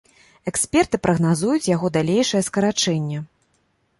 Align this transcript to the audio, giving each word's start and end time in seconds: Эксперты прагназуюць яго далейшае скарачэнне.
Эксперты 0.51 0.99
прагназуюць 1.05 1.67
яго 1.75 1.87
далейшае 1.97 2.41
скарачэнне. 2.49 3.19